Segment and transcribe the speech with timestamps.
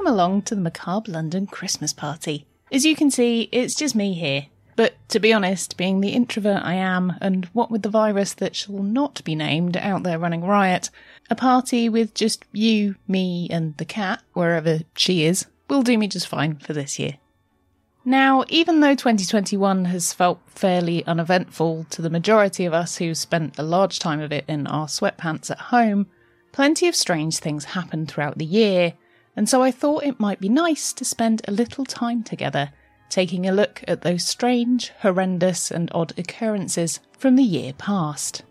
[0.00, 2.46] Welcome along to the Macabre London Christmas party.
[2.72, 4.46] As you can see, it's just me here.
[4.74, 8.56] But to be honest, being the introvert I am, and what with the virus that
[8.56, 10.88] shall not be named out there running riot,
[11.28, 16.08] a party with just you, me, and the cat, wherever she is, will do me
[16.08, 17.18] just fine for this year.
[18.02, 23.58] Now, even though 2021 has felt fairly uneventful to the majority of us who spent
[23.58, 26.06] a large time of it in our sweatpants at home,
[26.52, 28.94] plenty of strange things happened throughout the year,
[29.40, 32.72] and so I thought it might be nice to spend a little time together
[33.08, 38.42] taking a look at those strange, horrendous, and odd occurrences from the year past.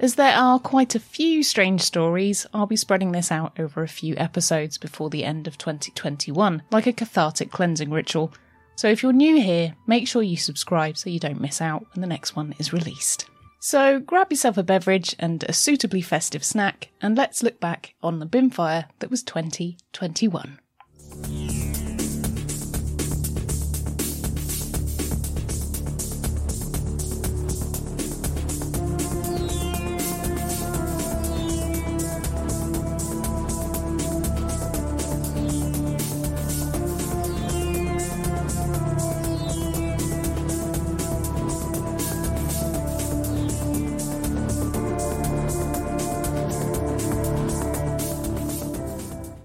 [0.00, 3.86] As there are quite a few strange stories, I'll be spreading this out over a
[3.86, 8.32] few episodes before the end of 2021, like a cathartic cleansing ritual.
[8.74, 12.00] So if you're new here, make sure you subscribe so you don't miss out when
[12.00, 13.30] the next one is released.
[13.60, 18.18] So grab yourself a beverage and a suitably festive snack, and let's look back on
[18.18, 20.60] the binfire that was 2021.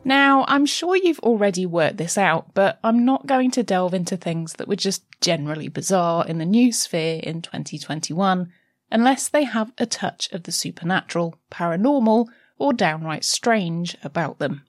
[0.05, 4.17] Now, I'm sure you've already worked this out, but I'm not going to delve into
[4.17, 8.51] things that were just generally bizarre in the news sphere in 2021
[8.91, 12.27] unless they have a touch of the supernatural, paranormal,
[12.59, 14.63] or downright strange about them.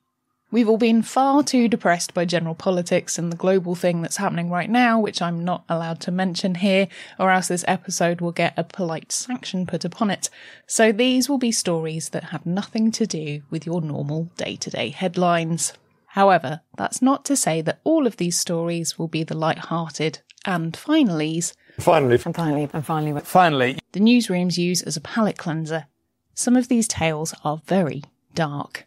[0.55, 4.51] We've all been far too depressed by general politics and the global thing that's happening
[4.51, 6.87] right now, which I'm not allowed to mention here,
[7.19, 10.31] or else this episode will get a polite sanction put upon it.
[10.69, 14.71] So these will be stories that have nothing to do with your normal day to
[14.71, 15.73] day headlines.
[16.07, 20.75] However, that's not to say that all of these stories will be the light-hearted and
[20.75, 25.87] finallys Finally, And finally, and finally, finally, the newsrooms use as a palate cleanser.
[26.33, 28.05] Some of these tales are very
[28.37, 28.87] dark.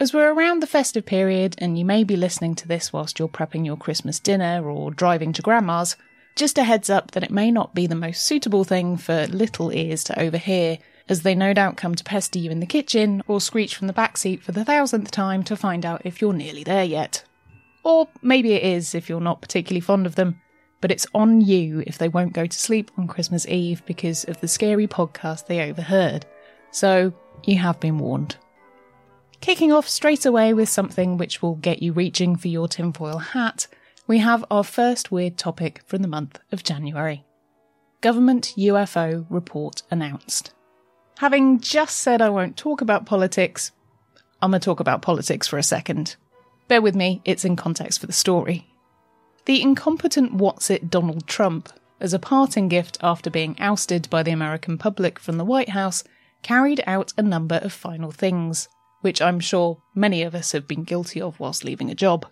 [0.00, 3.26] As we're around the festive period, and you may be listening to this whilst you're
[3.26, 5.96] prepping your Christmas dinner or driving to grandma's,
[6.36, 9.72] just a heads up that it may not be the most suitable thing for little
[9.72, 13.40] ears to overhear, as they no doubt come to pester you in the kitchen or
[13.40, 16.62] screech from the back seat for the thousandth time to find out if you're nearly
[16.62, 17.24] there yet.
[17.82, 20.40] Or maybe it is if you're not particularly fond of them,
[20.80, 24.40] but it's on you if they won't go to sleep on Christmas Eve because of
[24.40, 26.24] the scary podcast they overheard.
[26.70, 27.12] So,
[27.44, 28.36] you have been warned.
[29.40, 33.66] Kicking off straight away with something which will get you reaching for your tinfoil hat,
[34.06, 37.24] we have our first weird topic from the month of January.
[38.00, 40.52] Government UFO report announced.
[41.18, 43.72] Having just said I won't talk about politics,
[44.40, 46.16] I'm going to talk about politics for a second.
[46.68, 48.66] Bear with me, it's in context for the story.
[49.46, 51.70] The incompetent what's it Donald Trump,
[52.00, 56.04] as a parting gift after being ousted by the American public from the White House,
[56.42, 58.68] carried out a number of final things,
[59.00, 62.26] which I'm sure many of us have been guilty of whilst leaving a job.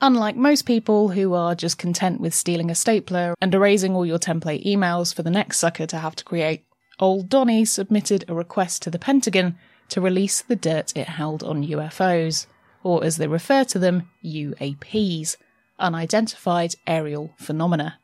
[0.00, 4.18] Unlike most people who are just content with stealing a stapler and erasing all your
[4.18, 6.64] template emails for the next sucker to have to create,
[6.98, 9.56] Old Donny submitted a request to the Pentagon
[9.88, 12.46] to release the dirt it held on UFOs,
[12.82, 15.36] or as they refer to them, UAPs,
[15.78, 17.98] unidentified aerial phenomena.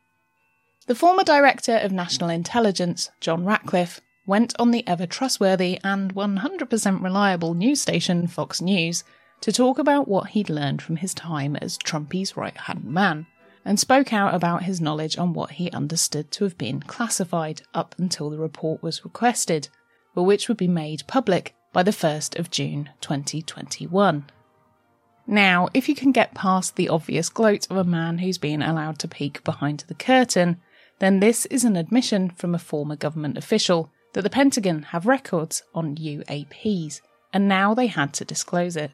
[0.86, 4.00] The former director of national intelligence, John Ratcliffe,
[4.30, 9.02] went on the ever trustworthy and 100% reliable news station Fox News
[9.40, 13.26] to talk about what he'd learned from his time as Trumpy's right hand man,
[13.64, 17.96] and spoke out about his knowledge on what he understood to have been classified up
[17.98, 19.68] until the report was requested,
[20.14, 24.30] but which would be made public by the 1st of June 2021.
[25.26, 29.00] Now, if you can get past the obvious gloat of a man who's been allowed
[29.00, 30.60] to peek behind the curtain,
[31.00, 35.62] then this is an admission from a former government official that the Pentagon have records
[35.74, 37.00] on UAPs,
[37.32, 38.90] and now they had to disclose it.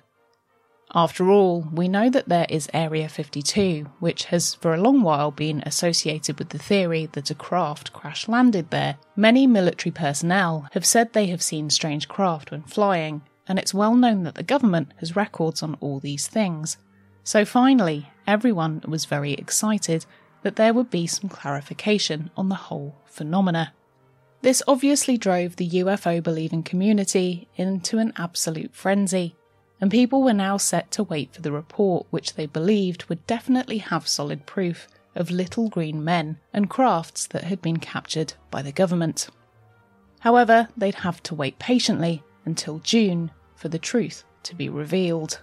[0.94, 5.32] After all, we know that there is Area 52, which has for a long while
[5.32, 8.96] been associated with the theory that a craft crash landed there.
[9.16, 13.94] Many military personnel have said they have seen strange craft when flying, and it's well
[13.94, 16.76] known that the government has records on all these things.
[17.24, 20.06] So finally, everyone was very excited
[20.42, 23.72] that there would be some clarification on the whole phenomena.
[24.46, 29.34] This obviously drove the UFO believing community into an absolute frenzy
[29.80, 33.78] and people were now set to wait for the report, which they believed would definitely
[33.78, 38.70] have solid proof of little green men and crafts that had been captured by the
[38.70, 39.28] government.
[40.20, 45.40] However, they'd have to wait patiently until June for the truth to be revealed.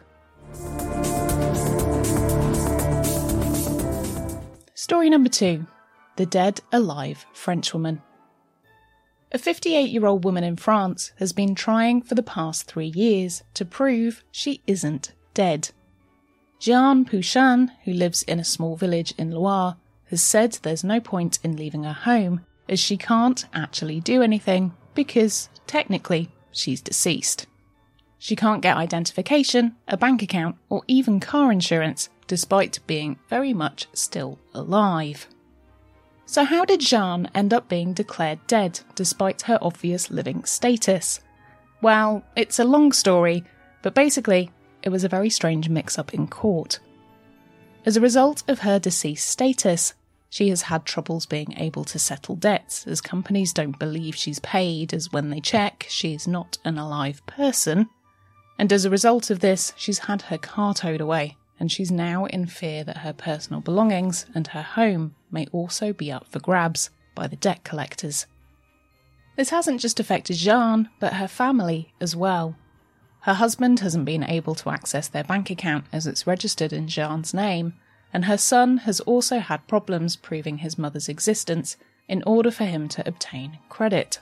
[4.75, 5.67] Story number two
[6.15, 8.01] The Dead Alive Frenchwoman.
[9.35, 13.41] A 58 year old woman in France has been trying for the past three years
[13.55, 15.71] to prove she isn't dead.
[16.59, 19.77] Jeanne Pouchain, who lives in a small village in Loire,
[20.11, 24.71] has said there's no point in leaving her home as she can't actually do anything
[24.93, 27.47] because, technically, she's deceased.
[28.19, 33.87] She can't get identification, a bank account, or even car insurance, despite being very much
[33.93, 35.27] still alive.
[36.25, 41.19] So, how did Jeanne end up being declared dead despite her obvious living status?
[41.81, 43.43] Well, it's a long story,
[43.81, 44.49] but basically,
[44.81, 46.79] it was a very strange mix up in court.
[47.85, 49.93] As a result of her deceased status,
[50.29, 54.93] she has had troubles being able to settle debts, as companies don't believe she's paid,
[54.93, 57.89] as when they check, she is not an alive person.
[58.57, 62.25] And as a result of this, she's had her car towed away, and she's now
[62.25, 66.89] in fear that her personal belongings and her home may also be up for grabs
[67.15, 68.25] by the debt collectors.
[69.37, 72.57] This hasn't just affected Jeanne, but her family as well.
[73.21, 77.33] Her husband hasn't been able to access their bank account as it's registered in Jeanne's
[77.33, 77.75] name,
[78.11, 81.77] and her son has also had problems proving his mother's existence
[82.09, 84.19] in order for him to obtain credit.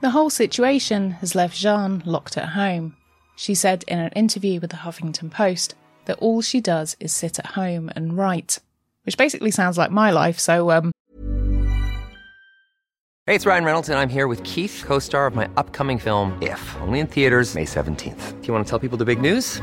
[0.00, 2.96] The whole situation has left Jeanne locked at home.
[3.36, 5.74] She said in an interview with the Huffington Post
[6.06, 8.58] that all she does is sit at home and write,
[9.04, 10.38] which basically sounds like my life.
[10.38, 10.92] So, um.
[13.26, 16.36] Hey, it's Ryan Reynolds, and I'm here with Keith, co star of my upcoming film,
[16.42, 18.40] If, only in theaters, May 17th.
[18.40, 19.62] Do you want to tell people the big news?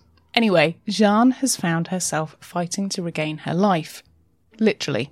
[0.33, 4.01] Anyway, Jeanne has found herself fighting to regain her life.
[4.59, 5.11] Literally.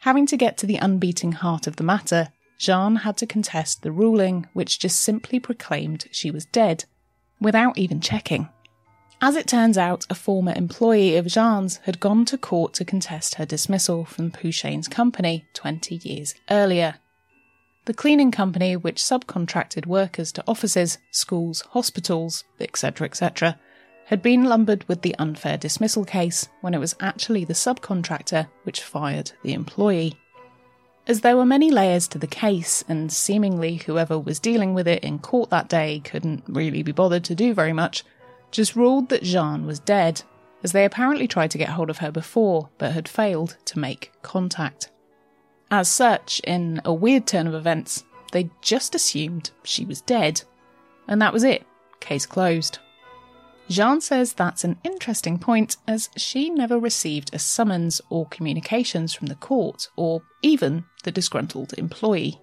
[0.00, 3.92] Having to get to the unbeating heart of the matter, Jeanne had to contest the
[3.92, 6.84] ruling, which just simply proclaimed she was dead,
[7.40, 8.48] without even checking.
[9.22, 13.34] As it turns out, a former employee of Jeanne's had gone to court to contest
[13.34, 16.96] her dismissal from Pouchain's company 20 years earlier.
[17.84, 23.58] The cleaning company, which subcontracted workers to offices, schools, hospitals, etc., etc.,
[24.10, 28.82] had been lumbered with the unfair dismissal case when it was actually the subcontractor which
[28.82, 30.16] fired the employee.
[31.06, 35.04] As there were many layers to the case, and seemingly whoever was dealing with it
[35.04, 38.02] in court that day couldn't really be bothered to do very much,
[38.50, 40.22] just ruled that Jeanne was dead,
[40.64, 44.10] as they apparently tried to get hold of her before but had failed to make
[44.22, 44.90] contact.
[45.70, 48.02] As such, in a weird turn of events,
[48.32, 50.42] they just assumed she was dead.
[51.06, 51.64] And that was it.
[52.00, 52.80] Case closed.
[53.70, 59.28] Jeanne says that's an interesting point as she never received a summons or communications from
[59.28, 62.40] the court or even the disgruntled employee.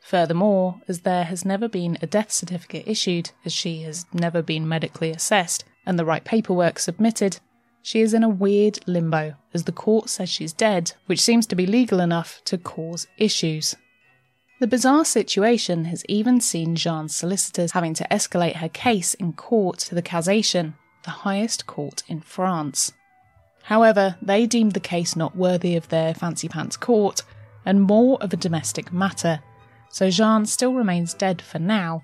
[0.00, 4.66] Furthermore, as there has never been a death certificate issued, as she has never been
[4.66, 7.38] medically assessed, and the right paperwork submitted,
[7.80, 11.54] she is in a weird limbo as the court says she's dead, which seems to
[11.54, 13.76] be legal enough to cause issues.
[14.60, 19.78] The bizarre situation has even seen Jeanne's solicitors having to escalate her case in court
[19.78, 20.74] to the Cassation,
[21.04, 22.92] the highest court in France.
[23.62, 27.22] However, they deemed the case not worthy of their fancy pants court
[27.64, 29.40] and more of a domestic matter,
[29.88, 32.02] so Jeanne still remains dead for now,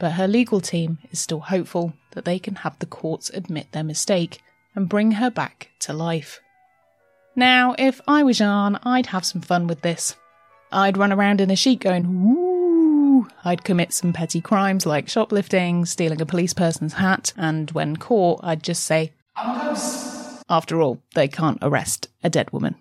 [0.00, 3.84] but her legal team is still hopeful that they can have the courts admit their
[3.84, 4.40] mistake
[4.74, 6.40] and bring her back to life.
[7.36, 10.16] Now, if I were Jeanne, I'd have some fun with this.
[10.70, 13.26] I'd run around in a sheet going, woo!
[13.44, 18.40] I'd commit some petty crimes like shoplifting, stealing a police person's hat, and when caught,
[18.42, 19.12] I'd just say.
[20.50, 22.74] After all, they can't arrest a dead woman.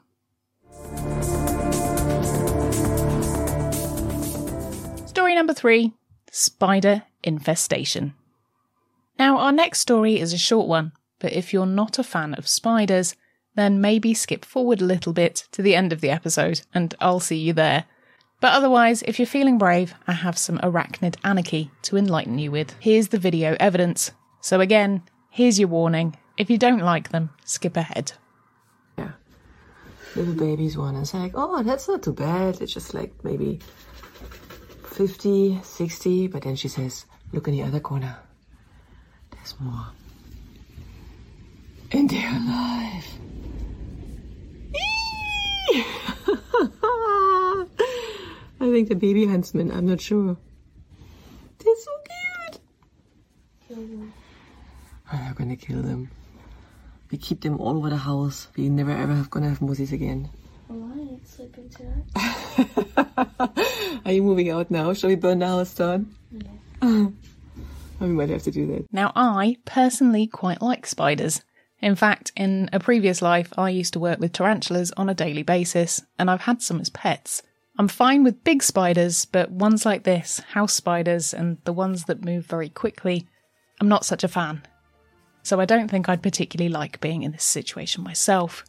[5.05, 5.93] Story number three
[6.31, 8.13] Spider Infestation.
[9.17, 12.47] Now, our next story is a short one, but if you're not a fan of
[12.47, 13.15] spiders,
[13.57, 17.19] then maybe skip forward a little bit to the end of the episode and I'll
[17.19, 17.85] see you there.
[18.39, 22.75] But otherwise, if you're feeling brave, I have some arachnid anarchy to enlighten you with.
[22.79, 24.11] Here's the video evidence.
[24.41, 26.15] So again, here's your warning.
[26.37, 28.11] If you don't like them, skip ahead.
[28.95, 29.13] Yeah.
[30.15, 32.61] Little babies one is like, oh, that's not too bad.
[32.61, 33.59] It's just like maybe
[34.83, 36.27] 50, 60.
[36.27, 38.15] But then she says, look in the other corner.
[39.31, 39.87] There's more.
[41.91, 43.05] And they're alive.
[48.59, 50.37] I think the baby huntsman, I'm not sure.
[51.59, 51.91] They're so
[52.49, 52.59] cute.
[53.71, 54.07] Oh,
[55.11, 56.09] I'm not gonna kill them.
[57.11, 58.47] We keep them all over the house.
[58.57, 60.29] We never ever have gonna have mozzies again.
[60.69, 61.19] Oh, why?
[61.25, 62.03] Sleeping tonight?
[64.05, 64.93] Are you moving out now?
[64.93, 66.13] Shall we burn the house down?
[66.31, 67.07] Yeah.
[67.99, 68.85] Oh, we might have to do that.
[68.91, 71.41] Now, I personally quite like spiders.
[71.81, 75.43] In fact, in a previous life, I used to work with tarantulas on a daily
[75.43, 77.43] basis, and I've had some as pets.
[77.77, 82.25] I'm fine with big spiders, but ones like this, house spiders, and the ones that
[82.25, 83.27] move very quickly,
[83.79, 84.63] I'm not such a fan.
[85.43, 88.65] So I don't think I'd particularly like being in this situation myself.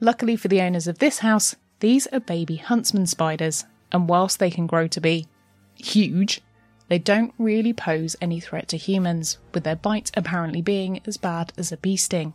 [0.00, 4.50] Luckily for the owners of this house, these are baby huntsman spiders, and whilst they
[4.50, 5.26] can grow to be
[5.76, 6.42] huge,
[6.88, 11.52] they don't really pose any threat to humans, with their bite apparently being as bad
[11.56, 12.34] as a bee sting.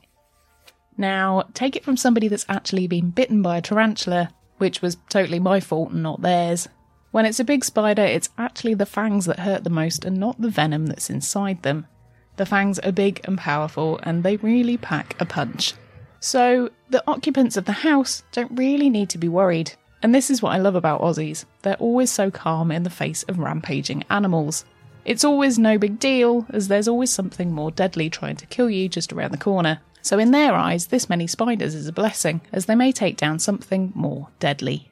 [0.97, 5.39] Now, take it from somebody that's actually been bitten by a tarantula, which was totally
[5.39, 6.67] my fault and not theirs.
[7.11, 10.41] When it's a big spider, it's actually the fangs that hurt the most and not
[10.41, 11.87] the venom that's inside them.
[12.35, 15.73] The fangs are big and powerful, and they really pack a punch.
[16.19, 19.73] So, the occupants of the house don't really need to be worried.
[20.01, 23.23] And this is what I love about Aussies they're always so calm in the face
[23.23, 24.65] of rampaging animals.
[25.05, 28.87] It's always no big deal, as there's always something more deadly trying to kill you
[28.87, 29.81] just around the corner.
[30.01, 33.39] So, in their eyes, this many spiders is a blessing, as they may take down
[33.39, 34.91] something more deadly.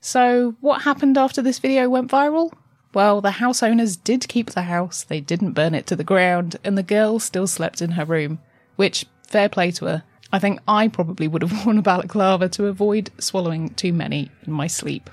[0.00, 2.52] So, what happened after this video went viral?
[2.92, 6.56] Well, the house owners did keep the house, they didn't burn it to the ground,
[6.64, 8.40] and the girl still slept in her room,
[8.76, 10.02] which, fair play to her.
[10.32, 14.52] I think I probably would have worn a balaclava to avoid swallowing too many in
[14.52, 15.10] my sleep.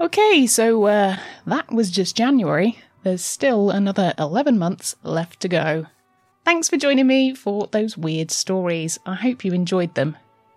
[0.00, 2.78] Okay, so uh, that was just January.
[3.04, 5.86] There's still another 11 months left to go.
[6.44, 8.98] Thanks for joining me for those weird stories.
[9.06, 10.16] I hope you enjoyed them.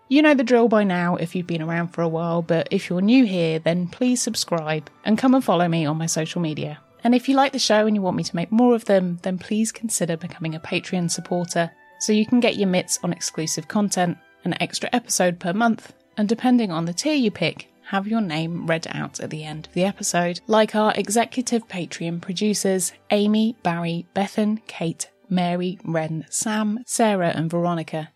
[0.10, 2.90] You know the drill by now if you've been around for a while, but if
[2.90, 6.80] you're new here, then please subscribe and come and follow me on my social media.
[7.04, 9.20] And if you like the show and you want me to make more of them,
[9.22, 13.68] then please consider becoming a Patreon supporter so you can get your mitts on exclusive
[13.68, 18.22] content, an extra episode per month, and depending on the tier you pick, have your
[18.22, 23.56] name read out at the end of the episode, like our executive Patreon producers Amy,
[23.64, 28.10] Barry, Bethan, Kate, Mary, Ren, Sam, Sarah, and Veronica.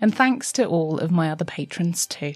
[0.00, 2.34] And thanks to all of my other patrons too.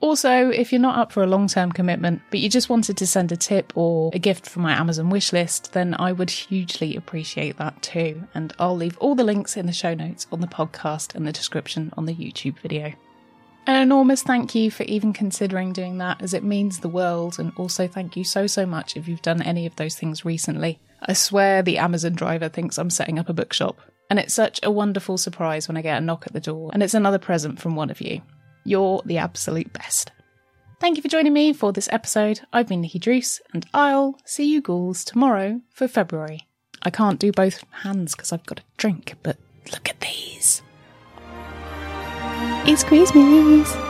[0.00, 3.06] Also, if you're not up for a long term commitment, but you just wanted to
[3.06, 7.58] send a tip or a gift from my Amazon wishlist, then I would hugely appreciate
[7.58, 8.26] that too.
[8.34, 11.32] And I'll leave all the links in the show notes on the podcast and the
[11.32, 12.94] description on the YouTube video.
[13.66, 17.38] An enormous thank you for even considering doing that, as it means the world.
[17.38, 20.80] And also, thank you so, so much if you've done any of those things recently.
[21.02, 23.78] I swear the Amazon driver thinks I'm setting up a bookshop.
[24.08, 26.82] And it's such a wonderful surprise when I get a knock at the door, and
[26.82, 28.22] it's another present from one of you.
[28.64, 30.12] You're the absolute best.
[30.80, 32.40] Thank you for joining me for this episode.
[32.52, 36.46] I've been Nikki Druce, and I'll see you ghouls tomorrow for February.
[36.82, 39.36] I can't do both hands because I've got a drink, but
[39.72, 40.62] look at these.
[42.66, 43.89] It's Christmas!